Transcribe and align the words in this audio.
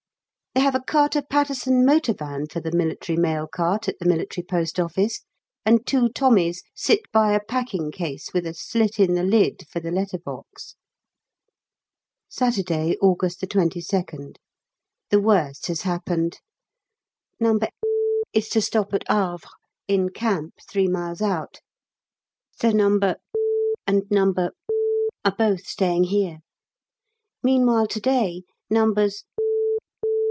They 0.53 0.59
have 0.59 0.75
a 0.75 0.81
Carter 0.83 1.21
Paterson 1.21 1.85
motor 1.85 2.13
van 2.13 2.45
for 2.45 2.59
the 2.59 2.73
Military 2.73 3.15
mail 3.17 3.47
cart 3.47 3.87
at 3.87 3.95
the 3.99 4.13
M.P.O., 4.13 5.07
and 5.65 5.87
two 5.87 6.09
Tommies 6.09 6.61
sit 6.75 7.09
by 7.13 7.31
a 7.33 7.39
packing 7.39 7.89
case 7.89 8.33
with 8.33 8.45
a 8.45 8.53
slit 8.53 8.99
in 8.99 9.13
the 9.13 9.23
lid 9.23 9.65
for 9.69 9.79
the 9.79 9.91
letter 9.91 10.17
box. 10.19 10.75
Saturday, 12.27 12.97
August 13.01 13.39
22nd. 13.41 14.35
The 15.09 15.21
worst 15.21 15.67
has 15.67 15.83
happened. 15.83 16.41
No. 17.39 17.57
is 18.33 18.49
to 18.49 18.59
stop 18.61 18.93
at 18.93 19.05
Havre; 19.07 19.47
in 19.87 20.09
camp 20.09 20.55
three 20.69 20.89
miles 20.89 21.21
out. 21.21 21.61
So 22.59 22.71
No. 22.71 22.99
and 23.87 24.03
No. 24.11 24.33
are 25.23 25.35
both 25.35 25.65
staying 25.65 26.03
here. 26.05 26.39
Meanwhile 27.41 27.87
to 27.87 28.01
day 28.01 28.43
Nos. 28.69 29.23